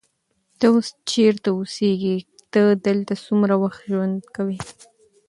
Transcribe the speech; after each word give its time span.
ته 0.59 0.65
اوس 0.73 0.87
چیرته 1.09 1.49
اوسېږې؟ 1.57 2.17
ته 2.51 2.61
دلته 2.87 3.13
څومره 3.25 3.53
وخت 3.63 3.81
ژوند 3.91 4.17
کوې؟ 4.35 4.57